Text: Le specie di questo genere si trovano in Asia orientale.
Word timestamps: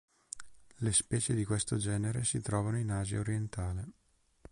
Le 0.77 0.91
specie 0.93 1.35
di 1.35 1.45
questo 1.45 1.77
genere 1.77 2.23
si 2.23 2.41
trovano 2.41 2.79
in 2.79 2.89
Asia 2.89 3.19
orientale. 3.19 3.87